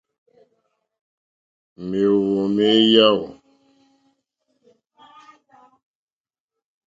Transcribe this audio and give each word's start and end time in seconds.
Mèóhwò 1.89 2.43
mé 2.55 2.67
yáò. 2.93 3.19